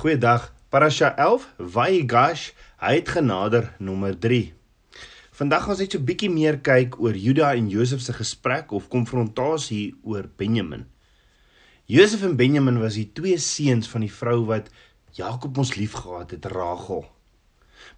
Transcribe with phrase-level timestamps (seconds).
[0.00, 0.46] Goeiedag.
[0.72, 4.46] Parasha 11, Vaigash, hy het genader nommer 3.
[5.36, 8.72] Vandag gaan ons net so 'n bietjie meer kyk oor Juda en Josef se gesprek
[8.72, 10.86] of konfrontasie oor Benjamin.
[11.84, 14.70] Josef en Benjamin was die twee seuns van die vrou wat
[15.12, 17.04] Jakob ons liefgehad het, Rachel.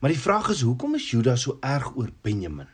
[0.01, 2.69] Maar die vraag is, hoekom is Juda so erg oor Benjamin?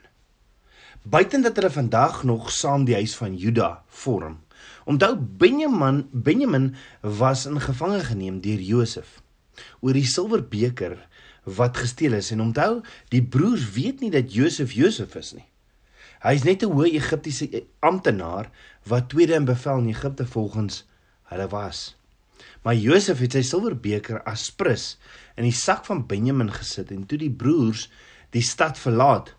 [1.03, 4.39] Buiten dat hulle vandag nog saam die huis van Juda vorm.
[4.89, 9.19] Onthou Benjamin, Benjamin was in gevange geneem deur Josef
[9.85, 10.95] oor die silwerbeker
[11.59, 12.79] wat gesteel is en onthou
[13.13, 15.45] die broers weet nie dat Josef Josef is nie.
[16.25, 18.49] Hy is net 'n hoë Egiptiese amptenaar
[18.89, 20.81] wat tweede in bevel in Egipte volgens
[21.29, 21.95] hulle was.
[22.63, 24.97] Maar Josef het sy silwerbeker as prins
[25.37, 27.91] in die sak van Benjamin gesit en toe die broers
[28.31, 29.35] die stad verlaat,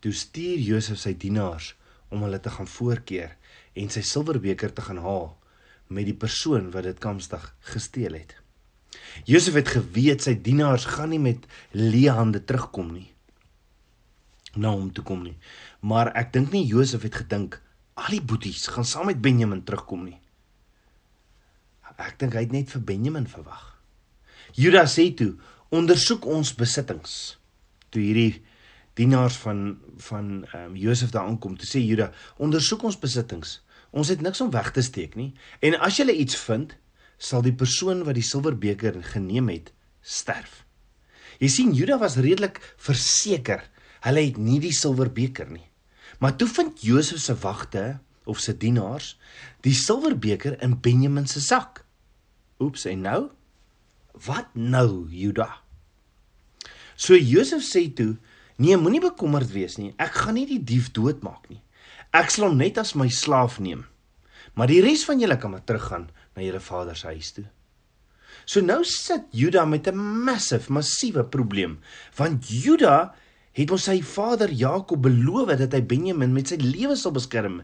[0.00, 1.76] toe stuur Josef sy dienaars
[2.10, 3.37] om hulle te gaan voorkeer
[3.78, 5.30] en sy silwerbeker te gaan haal
[5.88, 8.34] met die persoon wat dit kamstig gesteel het.
[9.28, 13.08] Josef het geweet sy dienaars gaan nie met leë hande terugkom nie.
[14.58, 15.36] Nou om toe kom nie.
[15.80, 17.60] Maar ek dink nie Josef het gedink
[17.98, 20.18] al die boeties gaan saam met Benjamin terugkom nie.
[21.98, 23.74] Ek dink hy het net vir Benjamin verwag.
[24.54, 25.34] Juda sê toe:
[25.74, 27.38] "Ondersoek ons besittings."
[27.90, 28.44] Toe hierdie
[28.94, 33.60] dienaars van van ehm um, Josef daar aankom, toe sê Juda: "Ondersoek ons besittings.
[33.90, 35.32] Ons het niks om weg te steek nie.
[35.60, 36.76] En as jy iets vind,
[37.18, 40.64] sal die persoon wat die silwerbeker geneem het sterf."
[41.38, 43.62] Jy sien Juda was redelik verseker
[44.06, 45.66] hulle het nie die silwerbeker nie.
[46.18, 49.16] Maar toe vind Josef se wagte of se dienaars
[49.66, 51.84] die silwerbeker in Benjamin se sak.
[52.58, 53.20] Oeps, en nou?
[54.26, 55.62] Wat nou, Juda?
[56.98, 58.16] So Josef sê toe:
[58.56, 59.94] "Nee, moenie bekommerd wees nie.
[59.96, 61.62] Ek gaan nie die dief doodmaak nie.
[62.12, 63.84] Ek sal hom net as my slaaf neem.
[64.54, 67.46] Maar die res van julle kan maar teruggaan na julle vader se huis toe."
[68.48, 71.78] So nou sit Juda met 'n massive, massiewe probleem,
[72.16, 73.14] want Juda
[73.52, 77.62] het ons sy vader Jakob beloof dat hy Benjamin met sy lewe sal beskerm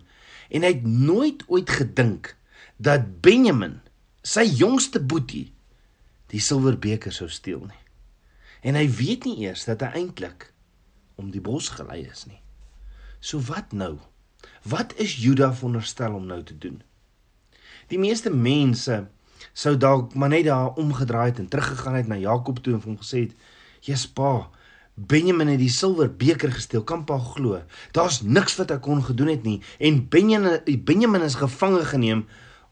[0.50, 2.36] en hy het nooit ooit gedink
[2.76, 3.80] dat Benjamin
[4.22, 5.52] sy jongste boetie
[6.32, 7.82] die silwerbeker sou steel nie.
[8.64, 10.52] En hy weet nie eers dat hy eintlik
[11.20, 12.40] om die bos gelei is nie.
[13.20, 13.98] So wat nou?
[14.64, 16.82] Wat is Juda veronderstel om nou te doen?
[17.92, 19.02] Die meeste mense
[19.52, 22.96] sou dalk maar net daar omgedraai het en teruggegaan het na Jakob toe en hom
[22.96, 23.34] gesê het:
[23.80, 24.48] "Jesus pa,
[24.94, 27.60] Benjamin het die silwerbeker gesteel, kan pa glo.
[27.92, 32.26] Daar's niks wat ek kon gedoen het nie en Benjamin Benjamin is gevange geneem.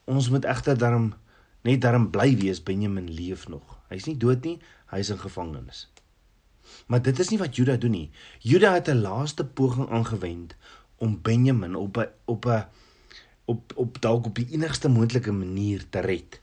[0.04, 1.12] Ons moet egter daarom
[1.62, 3.78] net daarom bly wees Benjamin leef nog.
[3.88, 5.91] Hy's nie dood nie, hy's in gevangenis.
[6.86, 8.10] Maar dit is nie wat Juda doen nie.
[8.38, 10.56] Juda het 'n laaste poging aangewend
[11.02, 12.64] om Benjamin op 'n op 'n
[13.44, 16.40] op op dalk op die enigste moontlike manier te red.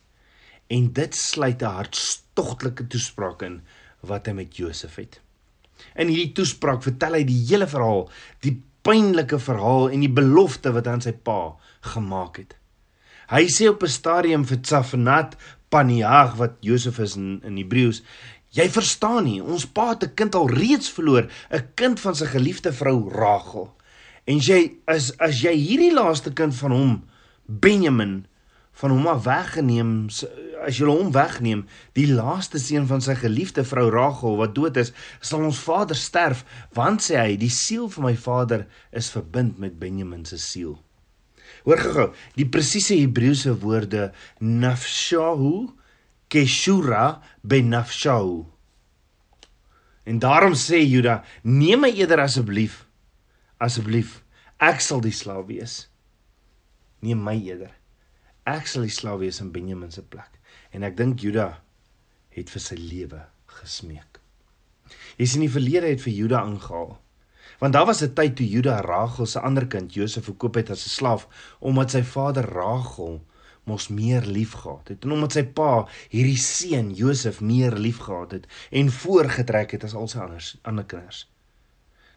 [0.68, 3.62] En dit sluit 'n hartstogtelike toespraak in
[4.00, 5.22] wat hy met Josef het.
[5.96, 8.10] In hierdie toespraak vertel hy die hele verhaal,
[8.40, 11.56] die pynlike verhaal en die belofte wat hy aan sy pa
[11.94, 12.56] gemaak het.
[13.30, 15.36] Hy sê op 'n stadium vir Tsafnat
[15.70, 18.04] Paniag wat Josef is in in Hebreëus,
[18.50, 22.26] jy verstaan nie, ons pa het 'n kind al reeds verloor, 'n kind van sy
[22.26, 23.79] geliefde vrou Rachel.
[24.30, 24.60] En jy
[24.90, 26.98] as as jy hierdie laaste kind van hom
[27.46, 28.20] Benjamin
[28.80, 29.94] van hom af weggeneem
[30.64, 31.66] as jy hom wegneem
[31.98, 36.46] die laaste seun van sy geliefde vrou Rachel wat dood is sal ons vader sterf
[36.78, 40.78] want sê hy die siel van my vader is verbind met Benjamin se siel
[41.66, 42.08] Hoor gou-gou,
[42.38, 45.70] die presiese Hebreëse woorde nafshahu
[46.32, 48.46] keshura benafshahu.
[50.10, 52.86] En daarom sê Juda, neem my eerder asseblief.
[53.60, 54.22] Asseblief,
[54.64, 55.90] ek sal die slaaf wees.
[57.04, 57.74] Neem my eerder.
[58.48, 60.40] Ek sal die slaaf wees in Benjamin se plek.
[60.72, 61.50] En ek dink Juda
[62.36, 63.20] het vir sy lewe
[63.60, 64.22] gesmeek.
[65.20, 66.96] Jy sien die verlede het vir Juda aangehaal.
[67.60, 70.86] Want daar was 'n tyd toe Juda Rachel se ander kind Josef verkoop het as
[70.86, 71.28] 'n slaaf
[71.60, 73.20] omdat sy vader Rachel
[73.64, 78.92] mos meer liefgehad het en omdat sy pa hierdie seun Josef meer liefgehad het en
[78.92, 81.28] voorgetrek het as al sy ander ander kinders.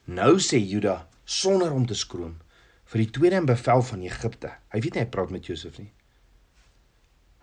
[0.04, 1.08] Nou sê Juda
[1.40, 2.36] sonder om te skroom
[2.92, 4.52] vir die tweede in bevel van Egipte.
[4.72, 5.90] Hy weet nie hy praat met Josef nie.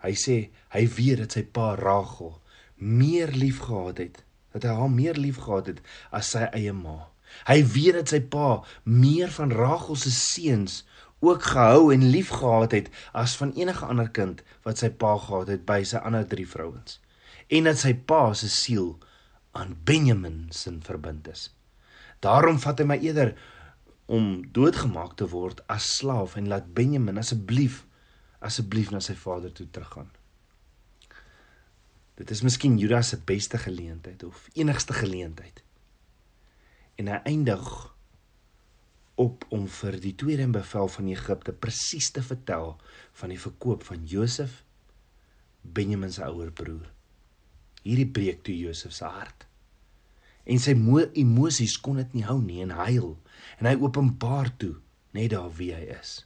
[0.04, 0.36] Hy sê
[0.74, 2.36] hy weet dat sy pa Rachel
[2.80, 4.22] meer liefgehad het,
[4.54, 5.82] dat hy haar meer liefgehad het
[6.16, 7.10] as sy eie ma.
[7.46, 10.80] Hy weet dat sy pa meer van Rachel se seuns
[11.20, 15.66] ook gehou en liefgehad het as van enige ander kind wat sy pa gehad het
[15.68, 16.98] by sy ander drie vrouens.
[17.52, 18.94] En dat sy pa se siel
[19.52, 21.50] aan Benjamin se verbind is.
[22.24, 23.34] Daarom vat hy my eerder
[24.10, 27.84] om doodgemaak te word as slaaf en laat Benjamin asseblief
[28.40, 30.08] asseblief na sy vader toe teruggaan.
[32.16, 35.60] Dit is miskien Judas se beste geleentheid of enigste geleentheid.
[37.00, 37.66] En hy eindig
[39.20, 42.74] op om vir die tweede in bevel van Egipte presies te vertel
[43.20, 44.62] van die verkoop van Josef,
[45.60, 46.88] Benjamin se ouer broer.
[47.84, 49.49] Hierdie breek toe Josef se hart.
[50.44, 50.74] En sy
[51.14, 53.16] emosies kon dit nie hou nie en huil
[53.58, 54.76] en hy openbaar toe
[55.16, 56.24] net daar wie hy is.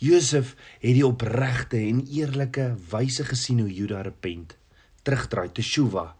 [0.00, 4.56] Josef het die opregte en eerlike wyse gesien hoe Juda repent
[5.06, 6.14] terugdraai te Shuwa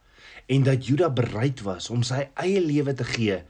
[0.52, 3.40] en dat Juda bereid was om sy eie lewe te gee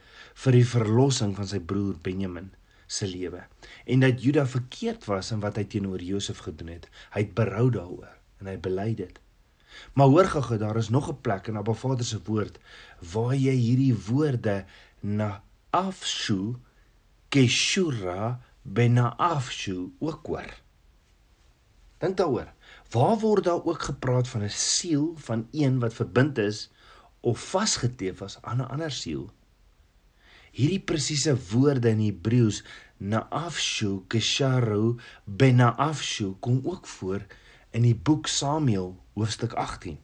[0.43, 2.49] vir die verlossing van sy broer Benjamin
[2.87, 3.43] se lewe
[3.85, 6.89] en dat Juda verkeerd was in wat hy teenoor Josef gedoen het.
[7.13, 9.19] Hy het berou daaroor en hy bely dit.
[9.93, 12.59] Maar hoor gou, daar is nog 'n plek in Abba Vader se woord
[13.11, 14.65] waar jy hierdie woorde
[14.99, 16.55] na afshu
[17.29, 20.51] keshura benaafshu ook hoor.
[21.97, 22.53] Dink daaroor.
[22.91, 26.71] Waar word daar ook gepraat van 'n siel van een wat verbind is
[27.19, 29.29] of vasgeteef was aan 'n ander siel?
[30.51, 32.63] Hierdie presiese woorde in Hebreëus
[32.97, 37.25] naafshu kesharu benaafshu kom ook voor
[37.69, 39.97] in die boek Samuel hoofstuk 18.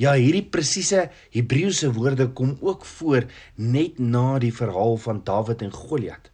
[0.00, 5.74] Ja, hierdie presiese Hebreëse woorde kom ook voor net na die verhaal van Dawid en
[5.74, 6.30] Goliat.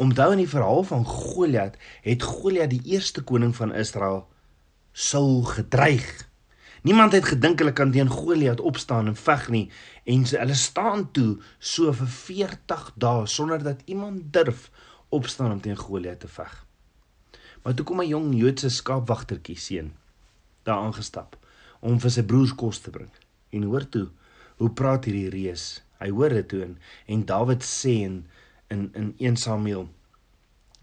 [0.00, 1.76] Onthou in die verhaal van Goliat
[2.06, 4.22] het Goliat die eerste koning van Israel
[4.92, 6.06] Saul gedreig.
[6.82, 9.66] Niemand het gedink hulle kan teen Goliat opstaan en veg nie
[10.08, 14.70] en so, hulle staan toe so vir 40 dae sonder dat iemand durf
[15.10, 16.54] opstaan om teen Goliat te veg.
[17.62, 19.92] Maar toe kom 'n jong Joodse skaapwagtertjie seun
[20.70, 21.36] daar aangestap
[21.80, 23.10] om vir sy broers kos te bring.
[23.56, 24.08] En hoor toe,
[24.60, 25.80] hoe praat hierdie reus?
[26.00, 26.76] Hy hoor dit toe en,
[27.12, 28.22] en Dawid sê in
[28.70, 29.88] in in 1 Samuel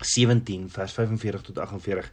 [0.03, 2.11] 17 vers 45 tot 48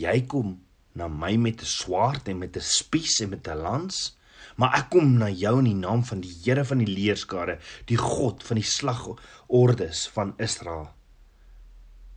[0.00, 0.56] jy kom
[0.98, 4.16] na my met 'n swaard en met 'n spies en met 'n lans
[4.56, 7.96] maar ek kom na jou in die naam van die Here van die leerskare die
[7.96, 10.88] God van die slagordes van Israel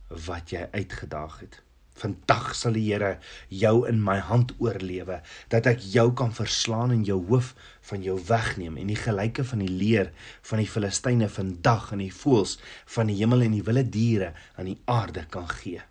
[0.08, 1.62] wat jy uitgedaag het
[1.94, 3.18] Vandag sal die Here
[3.48, 5.20] jou in my hand oorlewe
[5.52, 7.54] dat ek jou kan verslaan en jou hoof
[7.90, 10.10] van jou wegneem en die gelyke van die leer
[10.42, 12.58] van die Filistyne vandag aan die voëls
[12.96, 15.82] van die hemel en die wilde diere aan die aarde kan gee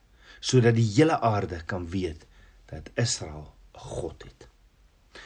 [0.43, 2.25] sodat die hele aarde kan weet
[2.67, 4.47] dat Israel 'n God het.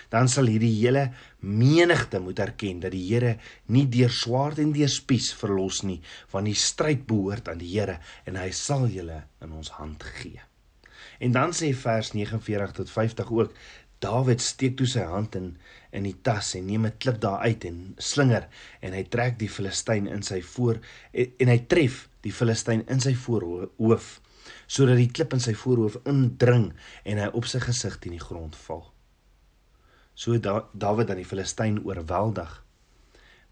[0.10, 4.90] Dan sal hierdie hele menigte moet erken dat die Here nie deur swaard en deur
[4.90, 6.02] spies verlos nie,
[6.32, 10.40] want die stryd behoort aan die Here en hy sal julle in ons hand gee.
[11.20, 13.54] En dan sê vers 49 tot 50 ook
[14.00, 15.56] Dawid steek toe sy hand in
[15.98, 18.48] in die tas en neem 'n klip daar uit en slinger
[18.82, 20.78] en hy trek die Filistyn in sy voor
[21.12, 24.22] en, en hy tref die Filistyn in sy voorhoof
[24.68, 26.74] sodat die klip in sy voorhoof indring
[27.04, 28.86] en hy op sy gesig teen die grond val.
[30.14, 32.64] So da, Dawid dan die Filistyn oorweldig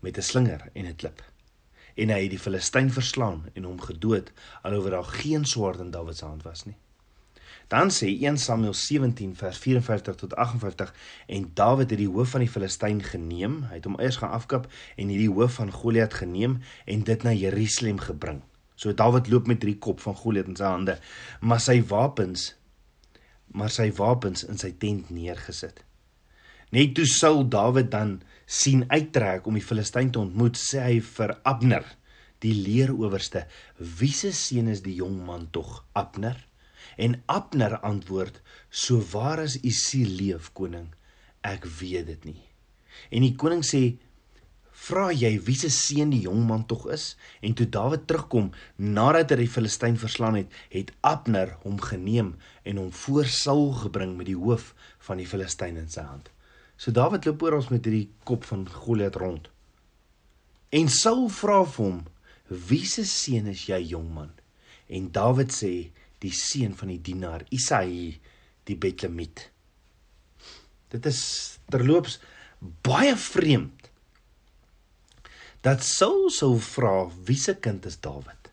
[0.02, 1.24] met 'n slinger en 'n klip.
[1.96, 4.32] En hy het die Filistyn verslaan en hom gedood
[4.62, 6.78] alhoewel daar geen swaard in Dawid se hand was nie.
[7.68, 10.94] Dan sê 1 Samuel 17 vers 54 tot 58
[11.28, 13.64] en Dawid het die hoof van die Filistyn geneem.
[13.70, 17.34] Hy het hom eers gaan afkap en hierdie hoof van Goliat geneem en dit na
[17.34, 18.44] Jerusalem gebring.
[18.76, 21.00] So Dawid loop met drie kop van Goliat in sy hande,
[21.42, 22.54] maar sy wapens
[23.56, 25.80] maar sy wapens in sy tent neergesit.
[26.76, 31.38] Net toe Saul Dawid dan sien uittrek om die Filistyn te ontmoet, sê hy vir
[31.48, 31.86] Abner,
[32.44, 33.46] die leeroowerste:
[33.78, 36.36] "Wie se seun is die jong man tog, Abner?"
[36.96, 40.94] En Abner antwoord: "So waar as u siel leef, koning,
[41.42, 42.44] ek weet dit nie."
[43.12, 43.98] En die koning sê:
[44.72, 49.30] "Vra jy wie se seun die jong man tog is?" En toe Dawid terugkom nadat
[49.30, 54.26] hy die Filistyn verslaan het, het Abner hom geneem en hom voor Saul gebring met
[54.32, 54.74] die hoof
[55.08, 56.32] van die Filistyn in sy hand.
[56.78, 59.50] So Dawid loop oor ons met hierdie kop van Goliat rond.
[60.72, 62.02] En Saul vra vir hom:
[62.48, 64.32] "Wie se seun is jy, jong man?"
[64.88, 65.92] En Dawid sê:
[66.24, 68.20] die seun van die dienaar Isai
[68.66, 69.50] die Betlemiet.
[70.94, 71.22] Dit is
[71.72, 72.20] terloops
[72.86, 73.90] baie vreemd
[75.66, 78.52] dat Saul sou vra wie se kind is Dawid.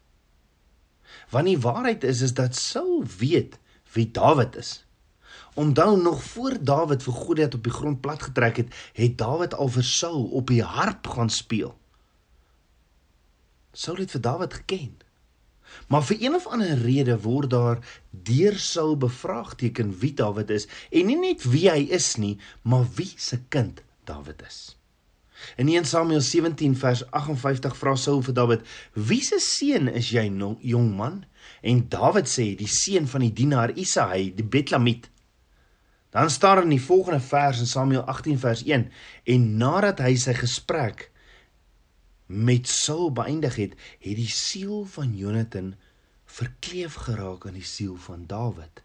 [1.32, 3.58] Want die waarheid is is dat Saul weet
[3.92, 4.80] wie Dawid is.
[5.54, 9.68] Onthou nog voor Dawid vir Goliat op die grond plat getrek het, het Dawid al
[9.68, 11.74] vir Saul op die harp gaan speel.
[13.72, 14.96] Saul het vir Dawid geken.
[15.88, 17.78] Maar vir een of ander rede word daar
[18.10, 23.12] deur Saul bevraagteken wie Dawid is en nie net wie hy is nie, maar wie
[23.16, 24.76] se kind Dawid is.
[25.56, 30.30] In 1 Samuel 17 vers 58 vra Saul vir Dawid: "Wie se seun is jy,
[30.60, 31.24] jong man?"
[31.62, 35.10] En Dawid sê: "Die seun van die dienaar Isaai, die Betlemiet."
[36.10, 38.90] Dan staan in die volgende vers in Samuel 18 vers 1
[39.24, 41.11] en nadat hy sy gesprek
[42.32, 45.74] met Saul beëindig het, het die siel van Jonathan
[46.24, 48.82] verkleef geraak aan die siel van Dawid.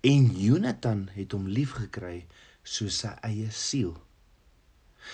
[0.00, 2.24] En Jonathan het hom liefgekry
[2.62, 3.92] soos sy eie siel.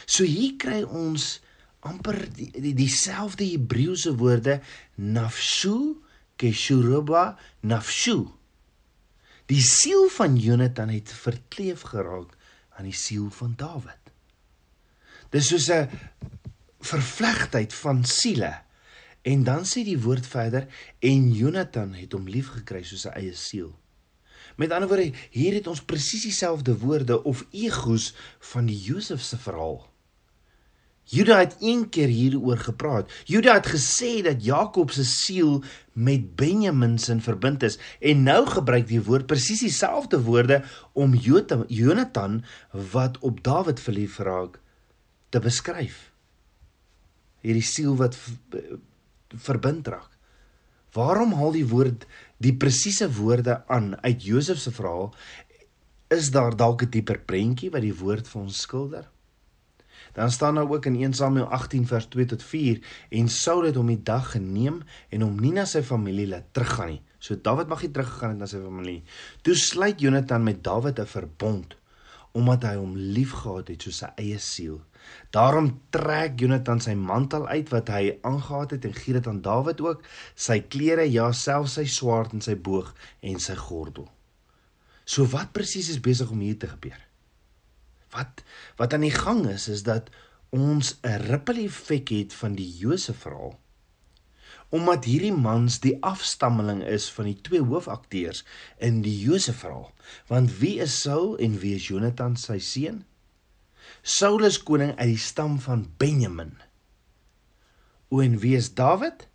[0.07, 1.39] So hier kry ons
[1.87, 4.59] amper dieselfde die, die Hebreëse woorde
[4.95, 5.99] nafshu
[6.39, 8.29] keshuruba nafshu.
[9.49, 12.37] Die siel van Jonathan het verkleef geraak
[12.77, 14.13] aan die siel van Dawid.
[15.33, 15.89] Dis soos 'n
[16.81, 18.55] vervlegtheid van siele.
[19.23, 20.67] En dan sê die woord verder
[20.99, 23.75] en Jonathan het hom liefgekry soos sy eie siel.
[24.59, 28.15] Met ander woorde, hier het ons presies dieselfde woorde of egos
[28.53, 29.85] van die Josef se verhaal.
[31.09, 33.13] Juda het een keer hieroor gepraat.
[33.25, 38.89] Juda het gesê dat Jakob se siel met Benjamin se verbind is en nou gebruik
[38.89, 41.15] die woord presies dieselfde woorde om
[41.69, 42.45] Jonathan
[42.93, 44.61] wat op Dawid verlief raak
[45.29, 46.08] te beskryf.
[47.41, 48.17] Hierdie siel wat
[49.29, 50.11] verbind raak.
[50.97, 52.07] Waarom haal die woord
[52.43, 55.13] die presiese woorde aan uit Josef se verhaal?
[56.09, 59.09] Is daar dalk 'n dieper prentjie wat die woord vir ons skilder?
[60.13, 63.75] Dan staan daar ook in 1 Samuel 18 vers 2 tot 4 en Saul het
[63.75, 67.03] hom die dag geneem en hom nie na sy familie laat teruggaan nie.
[67.19, 69.05] So Dawid mag nie teruggegaan het na sy familie nie.
[69.43, 71.77] Toe sluit Jonathan met Dawid 'n verbond
[72.33, 74.81] omdat hy hom liefgehad het soos sy eie siel.
[75.31, 79.81] Daarom trek Jonathan sy mantel uit wat hy aangetree het en gee dit aan Dawid
[79.85, 84.09] ook, sy klere, ja selfs sy swaard en sy boog en sy gordel.
[85.09, 87.01] So wat presies is besig om hier te gebeur?
[88.13, 88.43] Wat
[88.81, 90.11] wat aan die gang is is dat
[90.51, 93.59] ons 'n ripple effek het van die Josef verhaal.
[94.69, 98.45] Omdat hierdie mans die afstammeling is van die twee hoofakteurs
[98.79, 99.93] in die Josef verhaal.
[100.27, 103.05] Want wie is Saul en wie is Jonathan sy seun?
[104.03, 106.53] Saul is koning uit die stam van Benjamin.
[108.09, 109.27] O en wie is Dawid?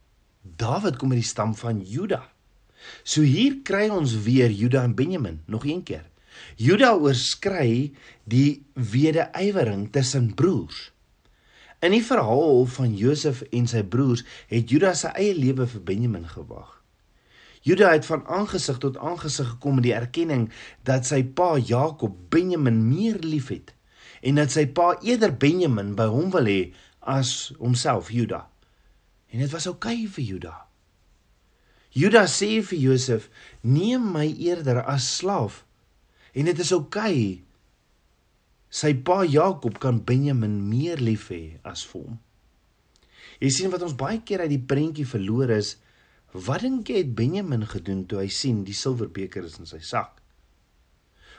[0.41, 2.23] Dawid kom uit die stam van Juda.
[3.03, 6.07] So hier kry ons weer Juda en Benjamin nog een keer.
[6.55, 7.93] Juda oorskry
[8.23, 10.91] die wederywering tussen broers.
[11.83, 16.25] In die verhaal van Josef en sy broers het Juda sy eie lewe vir Benjamin
[16.31, 16.79] gewag.
[17.63, 20.49] Juda het van aangesig tot aangesig gekom met die erkenning
[20.87, 23.71] dat sy pa Jakob Benjamin meer liefhet
[24.23, 28.45] en dat sy pa eerder Benjamin by hom wil hê as homself Juda.
[29.33, 30.55] En dit was oukei okay vir Juda.
[31.93, 33.29] Juda sê vir Josef:
[33.61, 35.63] "Neem my eerder as slaaf
[36.33, 37.13] En dit is oukei.
[37.13, 37.41] Okay.
[38.73, 42.15] Sy pa Jakob kan Benjamin meer lief hê as vir hom.
[43.43, 45.75] Jy sien wat ons baie keer uit die prentjie verloor is,
[46.47, 50.22] wat dink jy het Benjamin gedoen toe hy sien die silwerbeker is in sy sak?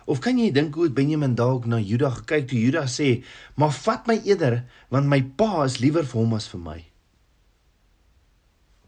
[0.07, 3.25] Of kan jy dink hoe Benjamin dalk na Juda gekyk toe Juda sê,
[3.57, 6.85] "Maar vat my eerder, want my pa is liewer vir hom as vir my."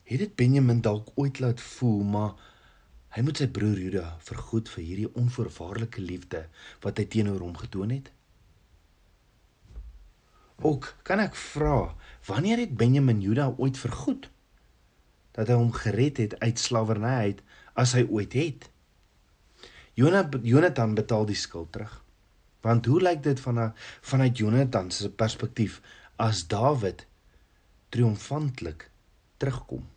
[0.04, 2.34] Het dit Benjamin dalk ooit laat voel, maar
[3.16, 6.42] Hy moet sy broer Juda vergoed vir hierdie onvoorwaardelike liefde
[6.84, 8.10] wat hy teenoor hom getoon het.
[10.60, 11.94] Ook kan ek vra,
[12.28, 14.28] wanneer het Benjamin Juda ooit vergoed
[15.36, 17.40] dat hy hom gered het uit slawerny uit
[17.80, 18.68] as hy ooit het?
[19.96, 21.92] Jonathan betaal die skuld terug.
[22.60, 25.80] Want hoe lyk dit van 'n vanuit Jonathan se perspektief
[26.16, 27.06] as Dawid
[27.88, 28.90] triomfantelik
[29.36, 29.88] terugkom?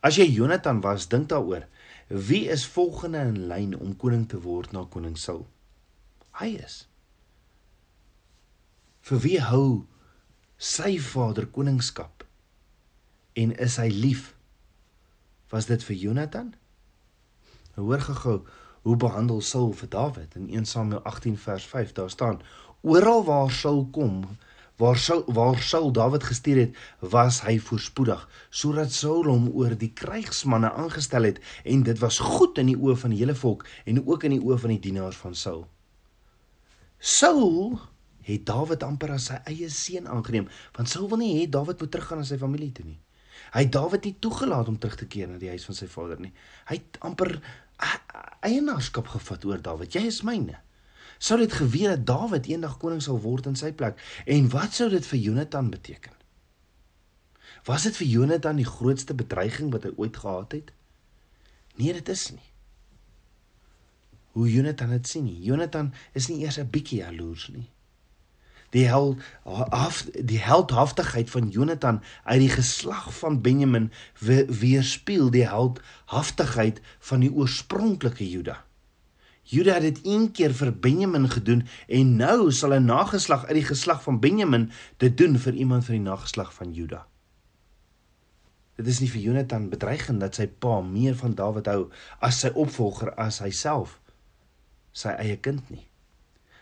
[0.00, 1.66] As jy Jonathan was, dink daaroor.
[2.08, 5.46] Wie is volgende in lyn om koning te word na koning Saul?
[6.40, 6.88] Hy is.
[9.00, 9.86] Vir wie hou
[10.56, 12.24] sy vader koningskap?
[13.32, 14.34] En is hy lief?
[15.48, 16.54] Was dit vir Jonathan?
[17.74, 18.46] Hoor gou
[18.82, 22.40] hoe behandel Saul vir Dawid in 1 Samuel 18 vers 5 daar staan
[22.80, 24.24] oral waar Saul kom
[24.78, 29.90] waar Saul waar Saul Dawid gestuur het, was hy voorspoedig sodat Saul hom oor die
[29.90, 33.98] krygsmanne aangestel het en dit was goed in die oë van die hele volk en
[34.04, 35.66] ook in die oë van die dienaars van Saul.
[36.98, 37.78] Saul
[38.28, 40.46] het Dawid amper as sy eie seun aangeneem
[40.78, 43.00] want Saul wil nie hê Dawid moet teruggaan na sy familie toe nie.
[43.54, 46.20] Hy het Dawid nie toegelaat om terug te keer na die huis van sy vader
[46.22, 46.34] nie.
[46.70, 47.40] Hy het amper
[48.40, 49.92] eienaarskap gevat oor Dawid.
[49.92, 50.58] Jy is myne
[51.18, 53.98] sou dit geweet dat Dawid eendag koning sal word in sy plek.
[54.26, 56.14] En wat sou dit vir Jonathan beteken?
[57.66, 60.70] Was dit vir Jonathan die grootste bedreiging wat hy ooit gehad het?
[61.76, 62.46] Nee, dit is nie.
[64.38, 65.40] Hoe Jonathan dit sien nie.
[65.42, 67.68] Jonathan is nie eers 'n bietjie jaloers nie.
[68.70, 76.80] Die held af die heldhaftigheid van Jonathan uit die geslag van Benjamin weerspieël die heldhaftigheid
[76.98, 78.64] van die oorspronklike Juda.
[79.48, 83.68] Juda het dit een keer vir Benjamin gedoen en nou sal 'n nageslag uit die
[83.70, 87.06] geslag van Benjamin dit doen vir iemand van die nageslag van Juda.
[88.76, 92.48] Dit is nie vir Jonathan bedreigend dat sy pa meer van Dawid hou as sy
[92.54, 94.00] opvolger as hy self
[94.92, 95.87] sy eie kind nie.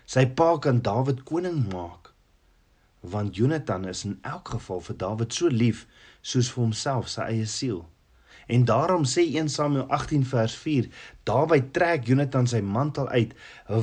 [0.06, 2.12] Sy pa kan Dawid koning maak
[3.06, 5.86] want Jonathan is in elk geval vir Dawid so lief
[6.22, 7.84] soos vir homself sy eie siel.
[8.46, 10.88] En daarom sê 1 Samuel 18 vers 4,
[11.26, 13.34] Dawid trek Jonathan sy mantel uit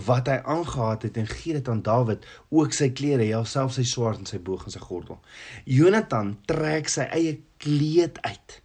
[0.08, 3.84] wat hy aangetree het en gee dit aan Dawid, ook sy klere, ja selfs sy
[3.88, 5.20] swaard en sy boog en sy gordel.
[5.68, 8.60] Jonathan trek sy eie kleed uit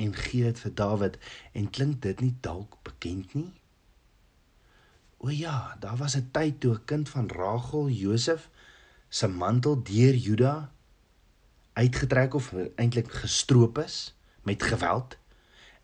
[0.00, 1.16] en gee dit vir Dawid
[1.56, 3.48] en klink dit nie dalk bekend nie?
[5.22, 8.50] O ja, daar was 'n tyd toe 'n kind van Rachel, Josef,
[9.08, 10.72] se mantel deur Juda
[11.72, 15.18] uitgetrek of eintlik gestroop is met geweld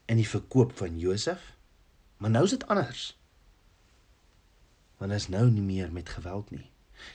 [0.04, 1.56] in die verkoop van Josef.
[2.16, 3.18] Maar nou is dit anders.
[4.96, 6.70] Want is nou nie meer met geweld nie.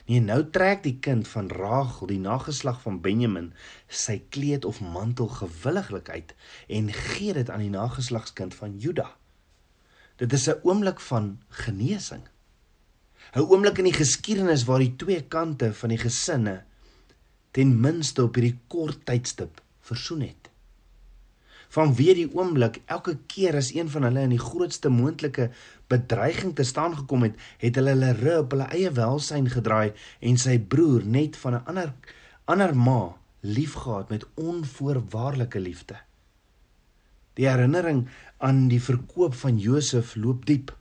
[0.06, 3.52] Nee, nou trek die kind van Rachel, die nageslag van Benjamin,
[3.86, 6.34] sy kleed of mantel gewilliglik uit
[6.68, 9.16] en gee dit aan die nageslagskind van Juda.
[10.22, 12.22] Dit is 'n oomblik van genesing.
[13.34, 16.62] 'n Oomblik in die geskiedenis waar die twee kante van die gesinne
[17.50, 20.52] ten minste op hierdie kort tydstip versoen het
[21.72, 25.48] vanweer die oomblik elke keer as een van hulle in die grootste moontlike
[25.92, 30.40] bedreiging te staan gekom het, het hulle hulle rug op hulle eie welsyn gedraai en
[30.40, 31.94] sy broer net van 'n ander
[32.44, 35.96] ander ma liefgehad met onvoorwaardelike liefde.
[37.34, 38.08] Die herinnering
[38.42, 40.72] aan die verkoop van Josef loop diep.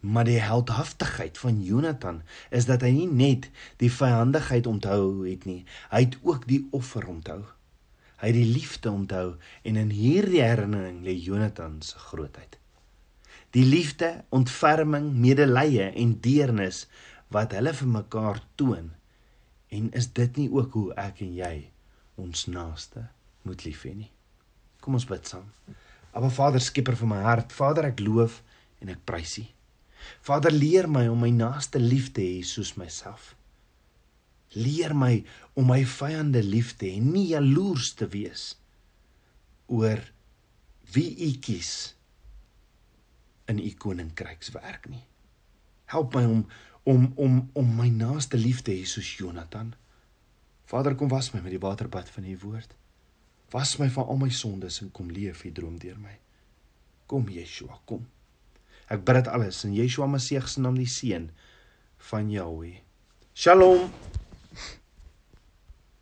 [0.00, 3.46] Maar die heldhaftigheid van Jonathan is dat hy nie net
[3.82, 5.62] die vyandigheid onthou het nie,
[5.92, 7.44] hy het ook die offer onthou.
[8.18, 9.26] Hy het die liefde onthou
[9.62, 12.58] en in hierdie herinnering lê Jonathan se grootheid.
[13.54, 16.86] Die liefde, ontferming, medelee en deernis
[17.34, 18.90] wat hulle vir mekaar toon.
[19.70, 21.56] En is dit nie ook hoe ek en jy
[22.18, 23.06] ons naaste
[23.46, 24.10] moet lief hê nie?
[24.82, 25.46] Kom ons bid saam.
[26.18, 28.40] Aba Vader, skieper van my hart, Vader, ek loof
[28.82, 29.44] en ek prys U.
[30.26, 33.34] Vader, leer my om my naaste lief te hê soos myself.
[34.56, 35.20] Leer my
[35.58, 38.48] om my vyande lief te hê en nie jaloers te wees
[39.68, 40.00] oor
[40.94, 41.72] wie u kies
[43.52, 45.04] in u koninkrykswerk nie.
[45.92, 46.42] Help my om
[46.88, 49.74] om om om my naaste lief te hê soos Jonathan.
[50.72, 52.77] Vader, kom was my met die waterbad van u woord.
[53.52, 56.18] Was my van al my sondes en kom leef u droom deur my.
[57.08, 58.04] Kom Yeshua, kom.
[58.92, 61.30] Ek bid dit alles in Yeshua Messie se naam die seun
[62.10, 62.80] van Jahweh.
[63.32, 63.88] Shalom.